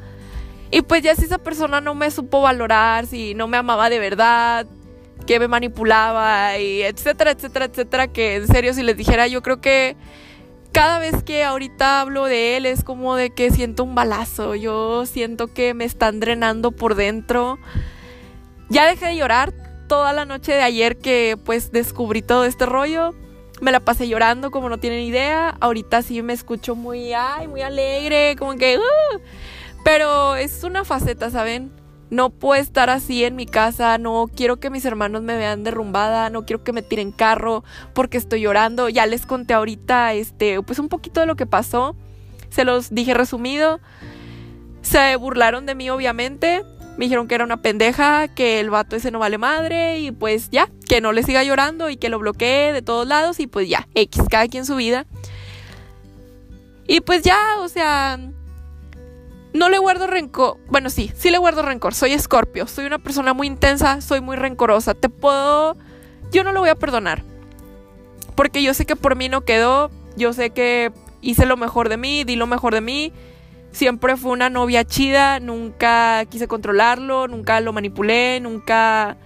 Y 0.71 0.83
pues 0.83 1.03
ya 1.03 1.15
si 1.15 1.25
esa 1.25 1.39
persona 1.39 1.81
no 1.81 1.95
me 1.95 2.11
supo 2.11 2.41
valorar, 2.41 3.07
si 3.07 3.35
no 3.35 3.47
me 3.47 3.59
amaba 3.59 3.91
de 3.91 3.99
verdad, 3.99 4.67
que 5.27 5.39
me 5.39 5.49
manipulaba 5.49 6.59
y 6.59 6.83
etcétera, 6.83 7.33
etcétera, 7.33 7.67
etcétera, 7.67 8.09
que 8.09 8.37
en 8.37 8.47
serio 8.47 8.75
si 8.75 8.83
les 8.83 8.97
dijera 8.97 9.27
yo 9.27 9.43
creo 9.43 9.61
que 9.61 9.97
cada 10.73 10.99
vez 10.99 11.23
que 11.23 11.45
ahorita 11.45 12.01
hablo 12.01 12.25
de 12.25 12.57
él 12.57 12.67
es 12.67 12.83
como 12.83 13.15
de 13.15 13.31
que 13.31 13.51
siento 13.51 13.85
un 13.85 13.95
balazo, 13.95 14.55
yo 14.55 15.05
siento 15.05 15.53
que 15.53 15.75
me 15.75 15.85
están 15.85 16.19
drenando 16.19 16.73
por 16.73 16.95
dentro. 16.95 17.59
Ya 18.71 18.87
dejé 18.87 19.07
de 19.09 19.17
llorar 19.17 19.53
toda 19.87 20.15
la 20.15 20.25
noche 20.25 20.53
de 20.53 20.63
ayer 20.63 20.97
que 20.97 21.37
pues 21.45 21.73
descubrí 21.73 22.23
todo 22.23 22.47
este 22.47 22.65
rollo. 22.65 23.15
Me 23.62 23.73
la 23.73 23.81
pasé 23.81 24.09
llorando 24.09 24.50
como 24.50 24.69
no 24.69 24.78
tienen 24.78 25.00
idea. 25.00 25.57
Ahorita 25.61 26.02
sí 26.02 26.21
me 26.21 26.35
escucho 26.35 26.75
muy, 26.75 27.14
ay, 27.14 27.49
muy 27.49 27.62
alegre, 27.62 28.37
como 28.37 28.57
que... 28.57 28.76
Uh, 28.76 29.21
pero 29.85 30.37
es 30.37 30.62
una 30.64 30.85
faceta, 30.85 31.31
¿saben? 31.31 31.73
no 32.12 32.28
puedo 32.28 32.61
estar 32.61 32.90
así 32.90 33.25
en 33.25 33.37
mi 33.37 33.47
casa, 33.47 33.97
no 33.97 34.28
quiero 34.37 34.61
que 34.61 34.69
mis 34.69 34.85
hermanos 34.85 35.23
me 35.23 35.35
vean 35.35 35.64
derrumbada, 35.64 36.28
no 36.28 36.45
quiero 36.45 36.62
que 36.62 36.75
me 36.75 36.83
tiren 36.83 37.11
carro 37.11 37.64
porque 37.95 38.19
estoy 38.19 38.42
llorando. 38.42 38.90
Ya 38.90 39.07
les 39.07 39.25
conté 39.25 39.54
ahorita 39.54 40.12
este 40.12 40.61
pues 40.61 40.78
un 40.78 40.90
poquito 40.90 41.21
de 41.21 41.26
lo 41.26 41.37
que 41.37 41.47
pasó. 41.47 41.97
Se 42.50 42.66
los 42.66 42.95
dije 42.95 43.14
resumido. 43.14 43.81
Se 44.83 45.16
burlaron 45.16 45.64
de 45.64 45.75
mí 45.75 45.88
obviamente. 45.88 46.64
Me 46.99 47.07
dijeron 47.07 47.28
que 47.28 47.35
era 47.35 47.45
una 47.45 47.62
pendeja, 47.62 48.28
que 48.28 48.61
el 48.61 48.69
vato 48.69 48.95
ese 48.95 49.11
no 49.11 49.19
vale 49.19 49.38
madre 49.38 50.00
y 50.00 50.11
pues 50.11 50.50
ya, 50.50 50.69
que 50.93 51.01
no 51.01 51.13
le 51.13 51.23
siga 51.23 51.43
llorando 51.43 51.89
y 51.89 51.97
que 51.97 52.11
lo 52.11 52.19
bloquee 52.19 52.71
de 52.75 52.83
todos 52.83 53.09
lados 53.09 53.41
y 53.41 53.47
pues 53.47 53.67
ya, 53.67 53.89
X, 53.95 54.25
cada 54.29 54.47
quien 54.47 54.67
su 54.67 54.77
vida. 54.77 55.07
Y 56.87 57.01
pues 57.01 57.23
ya, 57.23 57.39
o 57.61 57.69
sea, 57.71 58.21
no 59.55 59.71
le 59.71 59.79
guardo 59.79 60.07
rencor. 60.07 60.59
Bueno, 60.69 60.91
sí, 60.91 61.11
sí 61.17 61.31
le 61.31 61.39
guardo 61.39 61.63
rencor. 61.63 61.95
Soy 61.95 62.13
escorpio. 62.13 62.67
Soy 62.67 62.85
una 62.85 62.99
persona 62.99 63.33
muy 63.33 63.47
intensa. 63.47 64.03
Soy 64.03 64.21
muy 64.21 64.37
rencorosa. 64.37 64.93
Te 64.93 65.09
puedo. 65.09 65.79
Yo 66.31 66.45
no 66.45 66.53
lo 66.53 66.61
voy 66.61 66.69
a 66.69 66.75
perdonar. 66.75 67.23
Porque 68.35 68.63
yo 68.63 68.75
sé 68.75 68.85
que 68.85 68.95
por 68.95 69.17
mí 69.17 69.31
no 69.31 69.47
quedó. 69.47 69.91
Yo 70.19 70.35
sé 70.35 70.51
que 70.51 70.93
hice 71.23 71.47
lo 71.47 71.57
mejor 71.57 71.89
de 71.89 71.97
mí. 71.97 72.25
Di 72.25 72.37
lo 72.37 72.47
mejor 72.47 72.75
de 72.75 72.83
mí. 72.83 73.15
Siempre 73.71 74.19
fue 74.19 74.33
una 74.33 74.51
novia 74.51 74.85
chida. 74.85 75.41
Nunca 75.41 76.27
quise 76.27 76.49
controlarlo. 76.49 77.29
Nunca 77.29 77.63
lo 77.63 77.73
manipulé. 77.73 78.41
Nunca 78.41 79.17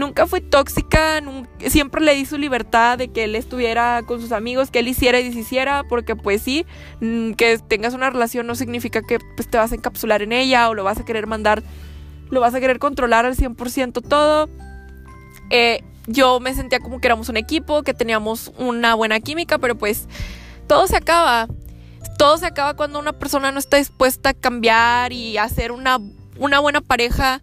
nunca 0.00 0.26
fui 0.26 0.40
tóxica, 0.40 1.22
siempre 1.68 2.00
le 2.00 2.14
di 2.14 2.24
su 2.24 2.38
libertad 2.38 2.98
de 2.98 3.08
que 3.08 3.24
él 3.24 3.36
estuviera 3.36 4.02
con 4.04 4.20
sus 4.20 4.32
amigos, 4.32 4.70
que 4.70 4.80
él 4.80 4.88
hiciera 4.88 5.20
y 5.20 5.24
deshiciera, 5.24 5.84
porque 5.84 6.16
pues 6.16 6.42
sí, 6.42 6.66
mm, 7.00 7.32
que 7.32 7.58
tengas 7.58 7.94
una 7.94 8.10
relación 8.10 8.46
no 8.46 8.54
significa 8.54 9.02
que 9.02 9.18
pues, 9.36 9.48
te 9.48 9.58
vas 9.58 9.70
a 9.70 9.74
encapsular 9.74 10.22
en 10.22 10.32
ella 10.32 10.68
o 10.68 10.74
lo 10.74 10.82
vas 10.82 10.98
a 10.98 11.04
querer 11.04 11.26
mandar, 11.26 11.62
lo 12.30 12.40
vas 12.40 12.54
a 12.54 12.60
querer 12.60 12.78
controlar 12.78 13.26
al 13.26 13.36
100% 13.36 14.00
todo. 14.00 14.48
Eh, 15.50 15.84
yo 16.06 16.40
me 16.40 16.54
sentía 16.54 16.80
como 16.80 17.00
que 17.00 17.06
éramos 17.06 17.28
un 17.28 17.36
equipo, 17.36 17.82
que 17.82 17.94
teníamos 17.94 18.52
una 18.56 18.94
buena 18.94 19.20
química, 19.20 19.58
pero 19.58 19.76
pues 19.76 20.08
todo 20.66 20.86
se 20.86 20.96
acaba. 20.96 21.46
Todo 22.18 22.38
se 22.38 22.46
acaba 22.46 22.74
cuando 22.74 22.98
una 22.98 23.12
persona 23.12 23.52
no 23.52 23.58
está 23.58 23.76
dispuesta 23.76 24.30
a 24.30 24.34
cambiar 24.34 25.12
y 25.12 25.36
a 25.36 25.48
ser 25.48 25.72
una, 25.72 25.98
una 26.38 26.58
buena 26.58 26.80
pareja 26.80 27.42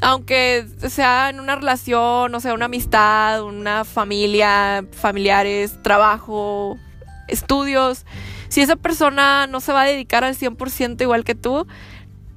aunque 0.00 0.66
sea 0.88 1.30
en 1.30 1.40
una 1.40 1.56
relación, 1.56 2.34
o 2.34 2.40
sea, 2.40 2.54
una 2.54 2.66
amistad, 2.66 3.42
una 3.42 3.84
familia, 3.84 4.84
familiares, 4.92 5.82
trabajo, 5.82 6.78
estudios, 7.26 8.04
si 8.48 8.60
esa 8.60 8.76
persona 8.76 9.46
no 9.46 9.60
se 9.60 9.72
va 9.72 9.82
a 9.82 9.86
dedicar 9.86 10.24
al 10.24 10.36
100% 10.36 11.02
igual 11.02 11.24
que 11.24 11.34
tú, 11.34 11.66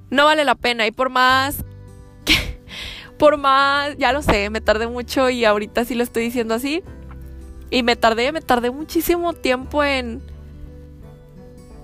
no 0.09 0.25
vale 0.25 0.43
la 0.43 0.55
pena. 0.55 0.85
Y 0.87 0.91
por 0.91 1.09
más, 1.09 1.63
por 3.17 3.37
más, 3.37 3.97
ya 3.97 4.11
lo 4.11 4.21
sé, 4.21 4.49
me 4.49 4.61
tardé 4.61 4.87
mucho 4.87 5.29
y 5.29 5.45
ahorita 5.45 5.85
sí 5.85 5.95
lo 5.95 6.03
estoy 6.03 6.23
diciendo 6.23 6.55
así. 6.55 6.83
Y 7.69 7.83
me 7.83 7.95
tardé, 7.95 8.31
me 8.31 8.41
tardé 8.41 8.69
muchísimo 8.69 9.33
tiempo 9.33 9.83
en, 9.83 10.21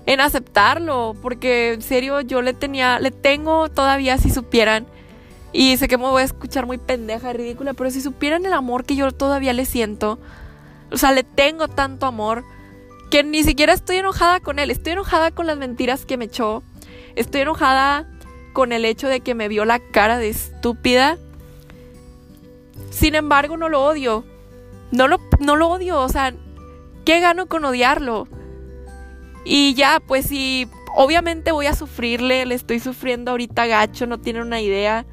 en 0.04 0.20
aceptarlo, 0.20 1.14
porque 1.22 1.72
en 1.72 1.82
serio 1.82 2.20
yo 2.20 2.42
le 2.42 2.52
tenía, 2.52 3.00
le 3.00 3.10
tengo 3.10 3.70
todavía, 3.70 4.18
si 4.18 4.30
supieran, 4.30 4.86
y 5.52 5.76
sé 5.76 5.88
que 5.88 5.96
me 5.96 6.04
voy 6.04 6.22
a 6.22 6.26
escuchar 6.26 6.66
muy 6.66 6.78
pendeja 6.78 7.30
y 7.30 7.34
ridícula, 7.34 7.74
pero 7.74 7.90
si 7.90 8.00
supieran 8.00 8.44
el 8.44 8.52
amor 8.52 8.84
que 8.84 8.96
yo 8.96 9.10
todavía 9.12 9.52
le 9.52 9.64
siento, 9.64 10.18
o 10.90 10.96
sea, 10.96 11.12
le 11.12 11.24
tengo 11.24 11.68
tanto 11.68 12.06
amor 12.06 12.44
que 13.10 13.24
ni 13.24 13.42
siquiera 13.42 13.72
estoy 13.72 13.96
enojada 13.96 14.40
con 14.40 14.58
él, 14.58 14.70
estoy 14.70 14.92
enojada 14.92 15.30
con 15.30 15.46
las 15.46 15.56
mentiras 15.56 16.04
que 16.04 16.16
me 16.16 16.26
echó, 16.26 16.62
estoy 17.16 17.42
enojada 17.42 18.06
con 18.52 18.72
el 18.72 18.84
hecho 18.84 19.08
de 19.08 19.20
que 19.20 19.34
me 19.34 19.48
vio 19.48 19.64
la 19.64 19.78
cara 19.78 20.18
de 20.18 20.28
estúpida. 20.28 21.18
Sin 22.90 23.14
embargo, 23.14 23.56
no 23.56 23.68
lo 23.68 23.84
odio. 23.84 24.24
No 24.90 25.06
lo, 25.06 25.18
no 25.38 25.54
lo 25.56 25.68
odio, 25.68 26.00
o 26.00 26.08
sea, 26.08 26.32
¿qué 27.04 27.20
gano 27.20 27.46
con 27.46 27.64
odiarlo? 27.64 28.26
Y 29.44 29.74
ya, 29.74 30.00
pues 30.00 30.26
sí, 30.26 30.66
obviamente 30.96 31.52
voy 31.52 31.66
a 31.66 31.74
sufrirle, 31.74 32.46
le 32.46 32.54
estoy 32.54 32.80
sufriendo 32.80 33.30
ahorita 33.30 33.66
gacho, 33.66 34.06
no 34.06 34.18
tiene 34.18 34.40
una 34.40 34.62
idea 34.62 35.04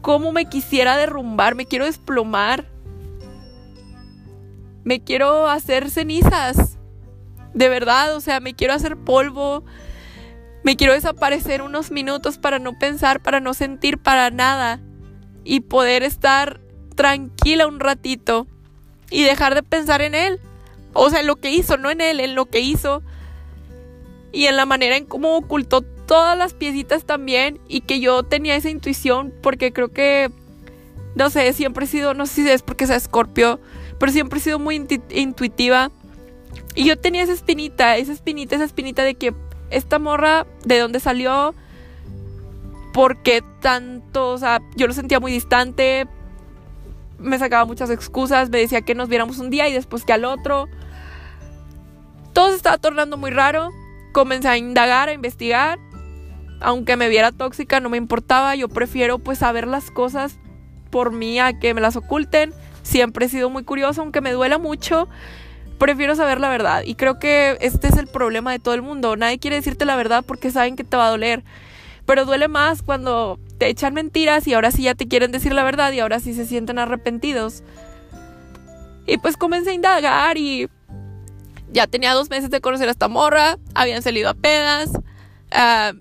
cómo 0.00 0.32
me 0.32 0.46
quisiera 0.46 0.96
derrumbar, 0.96 1.54
me 1.54 1.66
quiero 1.66 1.84
desplomar. 1.84 2.66
Me 4.84 5.02
quiero 5.02 5.48
hacer 5.48 5.90
cenizas. 5.90 6.78
De 7.54 7.68
verdad, 7.68 8.16
o 8.16 8.20
sea, 8.20 8.40
me 8.40 8.54
quiero 8.54 8.74
hacer 8.74 8.96
polvo. 8.96 9.64
Me 10.64 10.76
quiero 10.76 10.92
desaparecer 10.92 11.62
unos 11.62 11.90
minutos 11.90 12.38
para 12.38 12.58
no 12.58 12.78
pensar, 12.78 13.22
para 13.22 13.40
no 13.40 13.54
sentir 13.54 13.98
para 13.98 14.30
nada. 14.30 14.80
Y 15.44 15.60
poder 15.60 16.02
estar 16.02 16.60
tranquila 16.94 17.66
un 17.66 17.80
ratito. 17.80 18.46
Y 19.10 19.24
dejar 19.24 19.54
de 19.54 19.62
pensar 19.62 20.02
en 20.02 20.14
él. 20.14 20.40
O 20.94 21.10
sea, 21.10 21.20
en 21.20 21.26
lo 21.26 21.36
que 21.36 21.50
hizo, 21.50 21.76
no 21.76 21.90
en 21.90 22.00
él, 22.00 22.20
en 22.20 22.34
lo 22.34 22.46
que 22.46 22.60
hizo. 22.60 23.02
Y 24.32 24.46
en 24.46 24.56
la 24.56 24.66
manera 24.66 24.96
en 24.96 25.04
cómo 25.04 25.36
ocultó 25.36 25.84
todas 26.08 26.36
las 26.38 26.54
piecitas 26.54 27.04
también 27.04 27.60
y 27.68 27.82
que 27.82 28.00
yo 28.00 28.22
tenía 28.22 28.56
esa 28.56 28.70
intuición 28.70 29.32
porque 29.42 29.74
creo 29.74 29.92
que, 29.92 30.30
no 31.14 31.28
sé, 31.28 31.52
siempre 31.52 31.84
he 31.84 31.88
sido, 31.88 32.14
no 32.14 32.24
sé 32.24 32.42
si 32.42 32.48
es 32.48 32.62
porque 32.62 32.86
sea 32.86 32.96
escorpio, 32.96 33.60
pero 34.00 34.10
siempre 34.10 34.38
he 34.38 34.42
sido 34.42 34.58
muy 34.58 34.82
intuitiva. 35.10 35.90
Y 36.74 36.86
yo 36.86 36.98
tenía 36.98 37.22
esa 37.22 37.34
espinita, 37.34 37.98
esa 37.98 38.12
espinita, 38.12 38.56
esa 38.56 38.64
espinita 38.64 39.04
de 39.04 39.16
que 39.16 39.34
esta 39.68 39.98
morra, 39.98 40.46
¿de 40.64 40.78
dónde 40.78 40.98
salió? 40.98 41.54
¿Por 42.94 43.22
qué 43.22 43.44
tanto? 43.60 44.30
O 44.30 44.38
sea, 44.38 44.62
yo 44.76 44.86
lo 44.86 44.94
sentía 44.94 45.20
muy 45.20 45.30
distante, 45.30 46.08
me 47.18 47.38
sacaba 47.38 47.66
muchas 47.66 47.90
excusas, 47.90 48.48
me 48.48 48.58
decía 48.58 48.80
que 48.80 48.94
nos 48.94 49.10
viéramos 49.10 49.38
un 49.40 49.50
día 49.50 49.68
y 49.68 49.74
después 49.74 50.06
que 50.06 50.14
al 50.14 50.24
otro. 50.24 50.68
Todo 52.32 52.48
se 52.48 52.56
estaba 52.56 52.78
tornando 52.78 53.18
muy 53.18 53.30
raro. 53.30 53.68
Comencé 54.14 54.48
a 54.48 54.56
indagar, 54.56 55.10
a 55.10 55.12
investigar 55.12 55.78
aunque 56.60 56.96
me 56.96 57.08
viera 57.08 57.32
tóxica, 57.32 57.80
no 57.80 57.88
me 57.88 57.96
importaba. 57.96 58.54
Yo 58.54 58.68
prefiero 58.68 59.18
pues 59.18 59.38
saber 59.38 59.66
las 59.66 59.90
cosas 59.90 60.38
por 60.90 61.12
mí 61.12 61.38
a 61.38 61.58
que 61.58 61.74
me 61.74 61.80
las 61.80 61.96
oculten. 61.96 62.52
Siempre 62.82 63.26
he 63.26 63.28
sido 63.28 63.50
muy 63.50 63.64
curiosa, 63.64 64.00
aunque 64.00 64.20
me 64.20 64.32
duela 64.32 64.58
mucho. 64.58 65.08
Prefiero 65.78 66.16
saber 66.16 66.40
la 66.40 66.48
verdad. 66.48 66.82
Y 66.84 66.94
creo 66.94 67.18
que 67.18 67.56
este 67.60 67.88
es 67.88 67.96
el 67.96 68.08
problema 68.08 68.52
de 68.52 68.58
todo 68.58 68.74
el 68.74 68.82
mundo. 68.82 69.16
Nadie 69.16 69.38
quiere 69.38 69.56
decirte 69.56 69.84
la 69.84 69.96
verdad 69.96 70.24
porque 70.26 70.50
saben 70.50 70.74
que 70.74 70.84
te 70.84 70.96
va 70.96 71.06
a 71.06 71.10
doler. 71.10 71.44
Pero 72.06 72.24
duele 72.24 72.48
más 72.48 72.82
cuando 72.82 73.38
te 73.58 73.68
echan 73.68 73.94
mentiras 73.94 74.46
y 74.46 74.54
ahora 74.54 74.70
sí 74.70 74.84
ya 74.84 74.94
te 74.94 75.06
quieren 75.06 75.30
decir 75.30 75.52
la 75.52 75.62
verdad 75.62 75.92
y 75.92 76.00
ahora 76.00 76.20
sí 76.20 76.32
se 76.34 76.46
sienten 76.46 76.78
arrepentidos. 76.78 77.62
Y 79.06 79.18
pues 79.18 79.36
comencé 79.36 79.70
a 79.70 79.74
indagar 79.74 80.38
y 80.38 80.68
ya 81.70 81.86
tenía 81.86 82.14
dos 82.14 82.30
meses 82.30 82.50
de 82.50 82.60
conocer 82.60 82.88
a 82.88 82.92
esta 82.92 83.08
morra. 83.08 83.58
Habían 83.74 84.02
salido 84.02 84.30
a 84.30 84.34
pedas. 84.34 84.90
Uh, 85.52 85.98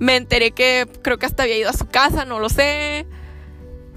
me 0.00 0.16
enteré 0.16 0.50
que 0.50 0.88
creo 1.02 1.18
que 1.18 1.26
hasta 1.26 1.44
había 1.44 1.58
ido 1.58 1.70
a 1.70 1.74
su 1.74 1.86
casa, 1.86 2.24
no 2.24 2.40
lo 2.40 2.48
sé. 2.48 3.06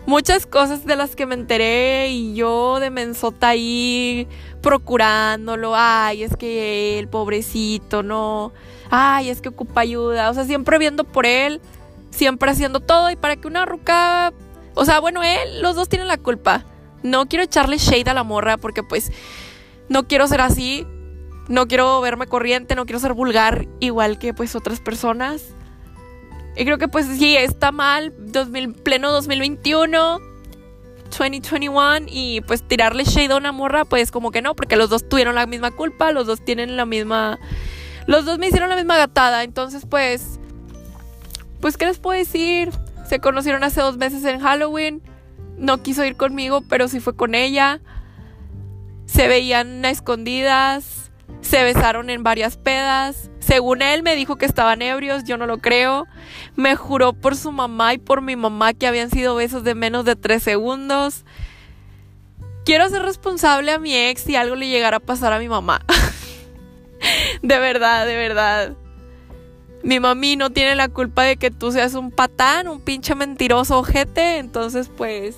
Muchas 0.05 0.45
cosas 0.45 0.85
de 0.85 0.97
las 0.97 1.15
que 1.15 1.25
me 1.25 1.33
enteré 1.33 2.09
y 2.09 2.35
yo 2.35 2.81
de 2.81 2.89
mensota 2.89 3.47
ahí 3.47 4.27
procurándolo. 4.61 5.73
Ay, 5.75 6.23
es 6.23 6.35
que 6.35 6.99
el 6.99 7.07
pobrecito, 7.07 8.03
no. 8.03 8.51
Ay, 8.89 9.29
es 9.29 9.41
que 9.41 9.47
ocupa 9.47 9.79
ayuda. 9.79 10.29
O 10.29 10.33
sea, 10.33 10.43
siempre 10.43 10.77
viendo 10.77 11.05
por 11.05 11.25
él, 11.25 11.61
siempre 12.11 12.51
haciendo 12.51 12.81
todo. 12.81 13.09
Y 13.09 13.15
para 13.15 13.37
que 13.37 13.47
una 13.47 13.65
ruca. 13.65 14.33
O 14.75 14.83
sea, 14.83 14.99
bueno, 14.99 15.23
él, 15.23 15.61
los 15.61 15.75
dos 15.75 15.87
tienen 15.87 16.09
la 16.09 16.17
culpa. 16.17 16.65
No 17.01 17.27
quiero 17.27 17.45
echarle 17.45 17.77
shade 17.77 18.09
a 18.09 18.13
la 18.13 18.23
morra 18.23 18.57
porque, 18.57 18.83
pues, 18.83 19.09
no 19.87 20.05
quiero 20.05 20.27
ser 20.27 20.41
así. 20.41 20.85
No 21.47 21.65
quiero 21.65 22.01
verme 22.01 22.27
corriente, 22.27 22.75
no 22.75 22.85
quiero 22.85 22.99
ser 22.99 23.13
vulgar 23.13 23.67
igual 23.79 24.19
que, 24.19 24.33
pues, 24.33 24.53
otras 24.53 24.81
personas. 24.81 25.55
Y 26.55 26.65
creo 26.65 26.77
que 26.77 26.87
pues 26.87 27.07
sí, 27.07 27.35
está 27.35 27.71
mal, 27.71 28.13
2000, 28.19 28.73
pleno 28.73 29.11
2021, 29.11 30.19
2021, 31.09 32.05
y 32.07 32.41
pues 32.41 32.67
tirarle 32.67 33.03
shade 33.05 33.33
a 33.33 33.37
una 33.37 33.51
morra, 33.51 33.85
pues 33.85 34.11
como 34.11 34.31
que 34.31 34.41
no, 34.41 34.55
porque 34.55 34.75
los 34.75 34.89
dos 34.89 35.07
tuvieron 35.07 35.35
la 35.35 35.47
misma 35.47 35.71
culpa, 35.71 36.11
los 36.11 36.27
dos 36.27 36.43
tienen 36.43 36.77
la 36.77 36.85
misma... 36.85 37.39
Los 38.05 38.25
dos 38.25 38.37
me 38.37 38.47
hicieron 38.47 38.69
la 38.69 38.75
misma 38.75 38.97
gatada, 38.97 39.43
entonces 39.43 39.85
pues... 39.89 40.39
Pues, 41.61 41.77
¿qué 41.77 41.85
les 41.85 41.97
puedo 41.97 42.19
decir? 42.19 42.71
Se 43.07 43.19
conocieron 43.19 43.63
hace 43.63 43.79
dos 43.79 43.95
meses 43.95 44.25
en 44.25 44.41
Halloween. 44.41 45.01
No 45.57 45.81
quiso 45.81 46.03
ir 46.03 46.17
conmigo, 46.17 46.61
pero 46.67 46.89
sí 46.89 46.99
fue 46.99 47.15
con 47.15 47.35
ella. 47.35 47.79
Se 49.05 49.29
veían 49.29 49.85
a 49.85 49.89
escondidas. 49.89 51.11
Se 51.39 51.63
besaron 51.63 52.09
en 52.09 52.21
varias 52.21 52.57
pedas. 52.57 53.29
Según 53.45 53.81
él 53.81 54.03
me 54.03 54.15
dijo 54.15 54.37
que 54.37 54.45
estaban 54.45 54.81
ebrios, 54.81 55.25
yo 55.25 55.37
no 55.37 55.45
lo 55.45 55.57
creo. 55.57 56.07
Me 56.55 56.77
juró 56.77 57.11
por 57.11 57.35
su 57.35 57.51
mamá 57.51 57.93
y 57.93 57.97
por 57.97 58.21
mi 58.21 58.37
mamá 58.37 58.73
que 58.73 58.87
habían 58.87 59.09
sido 59.09 59.35
besos 59.35 59.65
de 59.65 59.75
menos 59.75 60.05
de 60.05 60.15
tres 60.15 60.43
segundos. 60.43 61.25
Quiero 62.63 62.87
ser 62.87 63.01
responsable 63.01 63.73
a 63.73 63.79
mi 63.79 63.93
ex 63.93 64.21
si 64.21 64.37
algo 64.37 64.55
le 64.55 64.69
llegara 64.69 64.97
a 64.97 65.01
pasar 65.01 65.33
a 65.33 65.39
mi 65.39 65.49
mamá. 65.49 65.81
de 67.41 67.59
verdad, 67.59 68.05
de 68.05 68.15
verdad. 68.15 68.77
Mi 69.83 69.99
mami 69.99 70.37
no 70.37 70.51
tiene 70.51 70.75
la 70.75 70.87
culpa 70.87 71.23
de 71.23 71.35
que 71.35 71.51
tú 71.51 71.73
seas 71.73 71.95
un 71.95 72.11
patán, 72.11 72.69
un 72.69 72.79
pinche 72.79 73.13
mentiroso 73.13 73.77
ojete. 73.77 74.37
Entonces, 74.37 74.89
pues, 74.95 75.35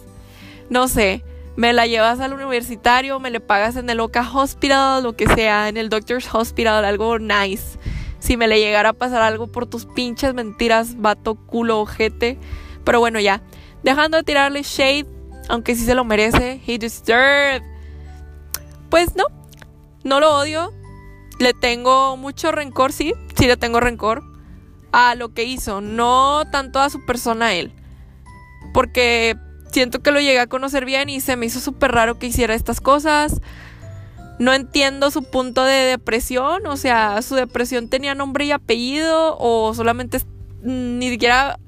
no 0.69 0.87
sé. 0.87 1.23
Me 1.55 1.73
la 1.73 1.87
llevas 1.87 2.19
al 2.19 2.33
universitario, 2.33 3.19
me 3.19 3.31
le 3.31 3.39
pagas 3.39 3.77
en 3.77 3.89
el 3.89 4.01
Oca 4.01 4.29
Hospital, 4.31 5.01
lo 5.01 5.15
que 5.15 5.25
sea, 5.25 5.69
en 5.69 5.77
el 5.77 5.89
Doctor's 5.89 6.27
Hospital, 6.31 6.85
algo 6.85 7.17
nice. 7.17 7.79
Si 8.25 8.37
me 8.37 8.47
le 8.47 8.59
llegara 8.59 8.89
a 8.89 8.93
pasar 8.93 9.21
algo 9.21 9.45
por 9.45 9.67
tus 9.67 9.85
pinches 9.85 10.33
mentiras, 10.33 10.99
vato, 10.99 11.35
culo, 11.35 11.79
ojete. 11.79 12.39
Pero 12.83 12.99
bueno, 12.99 13.19
ya. 13.19 13.43
Dejando 13.83 14.17
de 14.17 14.23
tirarle 14.23 14.63
shade, 14.63 15.05
aunque 15.47 15.75
sí 15.75 15.85
se 15.85 15.93
lo 15.93 16.03
merece, 16.05 16.59
he 16.65 16.79
deserved. 16.79 17.61
Pues 18.89 19.15
no, 19.15 19.25
no 20.03 20.19
lo 20.19 20.39
odio. 20.39 20.73
Le 21.37 21.53
tengo 21.53 22.17
mucho 22.17 22.51
rencor, 22.51 22.93
sí, 22.93 23.13
sí 23.37 23.45
le 23.45 23.57
tengo 23.57 23.79
rencor 23.79 24.23
a 24.91 25.13
lo 25.13 25.35
que 25.35 25.43
hizo, 25.43 25.79
no 25.79 26.45
tanto 26.51 26.79
a 26.79 26.89
su 26.89 27.05
persona 27.05 27.53
él. 27.53 27.73
Porque 28.73 29.35
siento 29.71 30.01
que 30.01 30.09
lo 30.09 30.19
llegué 30.19 30.39
a 30.39 30.47
conocer 30.47 30.85
bien 30.85 31.09
y 31.09 31.21
se 31.21 31.35
me 31.35 31.45
hizo 31.45 31.59
súper 31.59 31.91
raro 31.91 32.17
que 32.17 32.25
hiciera 32.25 32.55
estas 32.55 32.81
cosas. 32.81 33.39
No 34.39 34.53
entiendo 34.53 35.11
su 35.11 35.23
punto 35.23 35.63
de 35.63 35.75
depresión, 35.75 36.65
o 36.65 36.77
sea, 36.77 37.21
su 37.21 37.35
depresión 37.35 37.87
tenía 37.87 38.15
nombre 38.15 38.45
y 38.45 38.51
apellido 38.51 39.37
o 39.39 39.73
solamente 39.73 40.19
ni 40.61 41.09
siquiera 41.09 41.59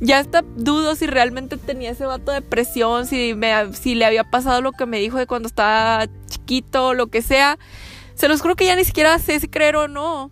ya 0.00 0.20
está 0.20 0.42
dudo 0.56 0.94
si 0.94 1.06
realmente 1.06 1.56
tenía 1.56 1.90
ese 1.90 2.06
vato 2.06 2.30
de 2.30 2.40
depresión, 2.40 3.06
si, 3.06 3.34
me, 3.34 3.72
si 3.74 3.94
le 3.94 4.04
había 4.04 4.24
pasado 4.24 4.62
lo 4.62 4.72
que 4.72 4.86
me 4.86 5.00
dijo 5.00 5.18
de 5.18 5.26
cuando 5.26 5.48
estaba 5.48 6.06
chiquito, 6.26 6.94
lo 6.94 7.08
que 7.08 7.20
sea. 7.20 7.58
Se 8.14 8.28
los 8.28 8.40
juro 8.40 8.56
que 8.56 8.66
ya 8.66 8.76
ni 8.76 8.84
siquiera 8.84 9.18
sé 9.18 9.38
si 9.40 9.48
creer 9.48 9.76
o 9.76 9.88
no. 9.88 10.30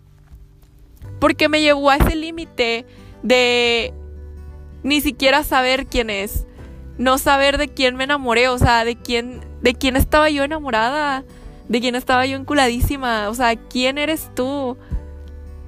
Porque 1.19 1.49
me 1.49 1.61
llevó 1.61 1.89
a 1.89 1.97
ese 1.97 2.15
límite 2.15 2.85
de 3.23 3.93
ni 4.83 5.01
siquiera 5.01 5.43
saber 5.43 5.85
quién 5.85 6.09
es 6.09 6.47
no 6.97 7.17
saber 7.17 7.57
de 7.57 7.67
quién 7.67 7.95
me 7.95 8.05
enamoré, 8.05 8.49
o 8.49 8.57
sea, 8.57 8.83
de 8.83 8.95
quién, 8.95 9.41
de 9.61 9.73
quién 9.75 9.95
estaba 9.95 10.29
yo 10.29 10.43
enamorada, 10.43 11.23
de 11.67 11.81
quién 11.81 11.95
estaba 11.95 12.25
yo 12.25 12.37
enculadísima, 12.37 13.29
o 13.29 13.33
sea, 13.33 13.55
¿quién 13.55 13.97
eres 13.97 14.29
tú? 14.35 14.77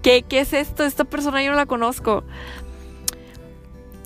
¿Qué, 0.02 0.24
qué 0.24 0.42
es 0.42 0.54
esto? 0.54 0.84
Esta 0.84 1.04
persona 1.04 1.44
yo 1.44 1.52
no 1.52 1.58
la 1.58 1.66
conozco. 1.66 2.24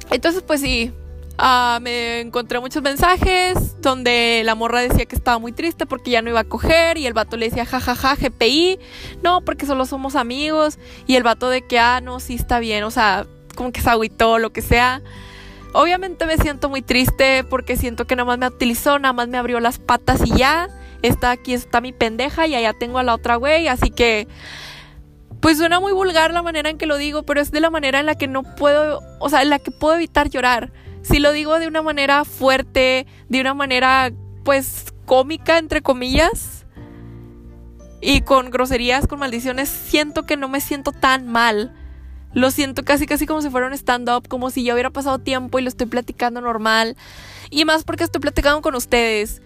Entonces, 0.09 0.43
pues 0.43 0.61
sí, 0.61 0.91
uh, 1.39 1.79
me 1.81 2.21
encontré 2.21 2.59
muchos 2.59 2.81
mensajes 2.81 3.81
donde 3.81 4.41
la 4.45 4.55
morra 4.55 4.81
decía 4.81 5.05
que 5.05 5.15
estaba 5.15 5.39
muy 5.39 5.51
triste 5.51 5.85
porque 5.85 6.11
ya 6.11 6.21
no 6.21 6.29
iba 6.29 6.41
a 6.41 6.43
coger 6.43 6.97
y 6.97 7.05
el 7.05 7.13
vato 7.13 7.37
le 7.37 7.49
decía 7.49 7.65
jajaja 7.65 8.15
GPI, 8.15 8.79
no, 9.21 9.41
porque 9.41 9.65
solo 9.65 9.85
somos 9.85 10.15
amigos 10.15 10.79
y 11.07 11.15
el 11.15 11.23
vato 11.23 11.49
de 11.49 11.61
que, 11.61 11.79
ah, 11.79 12.01
no, 12.01 12.19
sí 12.19 12.35
está 12.35 12.59
bien, 12.59 12.83
o 12.83 12.91
sea, 12.91 13.25
como 13.55 13.71
que 13.71 13.81
se 13.81 13.89
agüitó, 13.89 14.39
lo 14.39 14.51
que 14.51 14.61
sea. 14.61 15.01
Obviamente 15.73 16.25
me 16.25 16.37
siento 16.37 16.69
muy 16.69 16.81
triste 16.83 17.43
porque 17.43 17.77
siento 17.77 18.05
que 18.05 18.15
nada 18.15 18.25
más 18.25 18.37
me 18.37 18.47
utilizó, 18.47 18.99
nada 18.99 19.13
más 19.13 19.27
me 19.27 19.37
abrió 19.37 19.59
las 19.59 19.79
patas 19.79 20.21
y 20.25 20.37
ya. 20.37 20.69
Está 21.03 21.29
aquí, 21.29 21.53
está 21.53 21.81
mi 21.81 21.93
pendeja 21.93 22.47
y 22.47 22.55
allá 22.55 22.73
tengo 22.73 22.97
a 22.97 23.03
la 23.03 23.13
otra 23.13 23.35
güey. 23.35 23.67
Así 23.67 23.91
que, 23.91 24.27
pues 25.39 25.57
suena 25.59 25.79
muy 25.79 25.93
vulgar 25.93 26.33
la 26.33 26.41
manera 26.41 26.71
en 26.71 26.79
que 26.79 26.87
lo 26.87 26.97
digo, 26.97 27.23
pero 27.23 27.39
es 27.39 27.51
de 27.51 27.59
la 27.59 27.69
manera 27.69 27.99
en 27.99 28.07
la 28.07 28.15
que 28.15 28.27
no 28.27 28.41
puedo, 28.41 29.01
o 29.19 29.29
sea, 29.29 29.43
en 29.43 29.51
la 29.51 29.59
que 29.59 29.69
puedo 29.69 29.95
evitar 29.95 30.29
llorar. 30.29 30.73
Si 31.03 31.19
lo 31.19 31.31
digo 31.31 31.59
de 31.59 31.67
una 31.67 31.83
manera 31.83 32.25
fuerte, 32.25 33.05
de 33.29 33.41
una 33.41 33.53
manera, 33.53 34.11
pues, 34.43 34.93
cómica, 35.05 35.59
entre 35.59 35.81
comillas, 35.81 36.65
y 38.01 38.21
con 38.21 38.49
groserías, 38.49 39.05
con 39.05 39.19
maldiciones, 39.19 39.69
siento 39.69 40.23
que 40.23 40.37
no 40.37 40.49
me 40.49 40.61
siento 40.61 40.91
tan 40.91 41.27
mal 41.27 41.73
lo 42.33 42.49
siento 42.49 42.83
casi 42.83 43.05
casi 43.05 43.25
como 43.25 43.41
si 43.41 43.49
fuera 43.49 43.67
un 43.67 43.73
stand-up, 43.73 44.27
como 44.27 44.49
si 44.49 44.63
ya 44.63 44.73
hubiera 44.73 44.89
pasado 44.89 45.19
tiempo 45.19 45.59
y 45.59 45.61
lo 45.61 45.69
estoy 45.69 45.87
platicando 45.87 46.41
normal. 46.41 46.97
Y 47.49 47.65
más 47.65 47.83
porque 47.83 48.03
estoy 48.03 48.21
platicando 48.21 48.61
con 48.61 48.75
ustedes. 48.75 49.41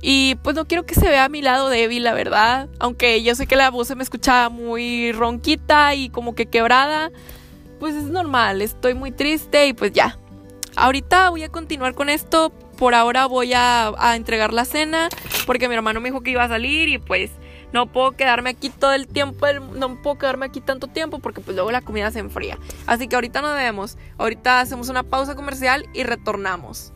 Y 0.00 0.36
pues 0.36 0.54
no 0.54 0.66
quiero 0.66 0.84
que 0.84 0.94
se 0.94 1.08
vea 1.08 1.24
a 1.24 1.28
mi 1.28 1.42
lado 1.42 1.68
débil, 1.68 2.04
la 2.04 2.14
verdad. 2.14 2.68
Aunque 2.78 3.22
yo 3.22 3.34
sé 3.34 3.46
que 3.46 3.56
la 3.56 3.70
voz 3.70 3.88
se 3.88 3.94
me 3.94 4.02
escucha 4.02 4.48
muy 4.48 5.12
ronquita 5.12 5.94
y 5.94 6.10
como 6.10 6.34
que 6.34 6.46
quebrada. 6.46 7.10
Pues 7.80 7.94
es 7.94 8.04
normal, 8.04 8.62
estoy 8.62 8.94
muy 8.94 9.12
triste 9.12 9.66
y 9.66 9.72
pues 9.72 9.92
ya. 9.92 10.18
Ahorita 10.76 11.30
voy 11.30 11.42
a 11.42 11.48
continuar 11.48 11.94
con 11.94 12.08
esto. 12.08 12.50
Por 12.78 12.94
ahora 12.94 13.26
voy 13.26 13.54
a, 13.54 13.92
a 13.98 14.16
entregar 14.16 14.52
la 14.52 14.64
cena. 14.64 15.08
Porque 15.46 15.68
mi 15.68 15.74
hermano 15.74 16.00
me 16.00 16.10
dijo 16.10 16.22
que 16.22 16.30
iba 16.30 16.44
a 16.44 16.48
salir 16.48 16.88
y 16.88 16.98
pues 16.98 17.30
no 17.72 17.86
puedo 17.86 18.12
quedarme 18.12 18.50
aquí 18.50 18.70
todo 18.70 18.92
el 18.92 19.06
tiempo, 19.06 19.46
no 19.74 20.00
puedo 20.00 20.18
quedarme 20.18 20.46
aquí 20.46 20.60
tanto 20.60 20.86
tiempo 20.86 21.18
porque 21.18 21.40
pues 21.40 21.56
luego 21.56 21.70
la 21.70 21.82
comida 21.82 22.10
se 22.10 22.20
enfría. 22.20 22.58
Así 22.86 23.08
que 23.08 23.16
ahorita 23.16 23.42
nos 23.42 23.54
vemos, 23.54 23.98
ahorita 24.18 24.60
hacemos 24.60 24.88
una 24.88 25.02
pausa 25.02 25.34
comercial 25.34 25.86
y 25.92 26.02
retornamos. 26.04 26.92